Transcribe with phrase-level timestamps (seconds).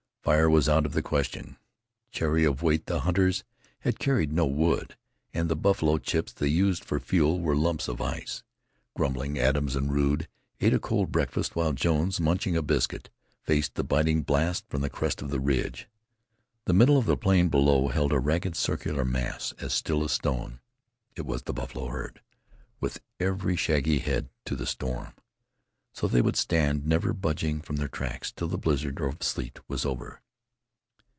[0.23, 1.57] Fire was out of the question.
[2.11, 3.43] Chary of weight, the hunters
[3.79, 4.95] had carried no wood,
[5.33, 8.43] and the buffalo chips they used for fuel were lumps of ice.
[8.95, 10.27] Grumbling, Adams and Rude
[10.59, 13.09] ate a cold breakfast, while Jones, munching a biscuit,
[13.41, 15.87] faced the biting blast from the crest of the ridge.
[16.65, 20.59] The middle of the plain below held a ragged, circular mass, as still as stone.
[21.15, 22.21] It was the buffalo herd,
[22.79, 25.13] with every shaggy head to the storm.
[25.93, 29.85] So they would stand, never budging from their tracks, till the blizzard of sleet was
[29.85, 30.21] over.